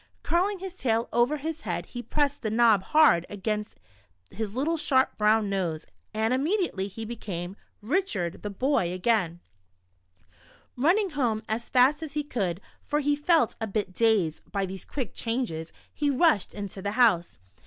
Curling 0.23 0.57
his 0.57 0.73
tail 0.73 1.07
over 1.13 1.37
his 1.37 1.61
head, 1.61 1.85
he 1.85 2.01
pressed 2.01 2.41
the 2.41 2.49
knob 2.49 2.81
hard 2.81 3.23
against 3.29 3.75
his 4.31 4.55
little 4.55 4.75
sharp 4.75 5.15
brow^n 5.15 5.45
nose, 5.45 5.85
and 6.11 6.33
immediately 6.33 6.87
he 6.87 7.05
became— 7.05 7.55
Richard— 7.83 8.41
the 8.41 8.49
boy, 8.49 8.91
again. 8.93 9.41
Running 10.75 11.11
home 11.11 11.43
as 11.47 11.69
fast 11.69 12.01
as 12.01 12.13
he 12.13 12.23
could, 12.23 12.61
for 12.83 12.99
he 12.99 13.15
felt 13.15 13.53
What 13.59 13.59
the 13.59 13.67
Squirrel 13.67 13.69
Did 13.69 13.73
for 13.75 13.79
Richard. 13.79 14.41
103 14.49 14.49
a 14.49 14.49
bit 14.49 14.51
dazed 14.51 14.51
by 14.51 14.65
these 14.65 14.85
quick 14.85 15.13
changes, 15.13 15.71
he 15.93 16.09
rushed 16.09 16.55
into 16.55 16.81
the 16.81 16.93
house. 16.93 17.37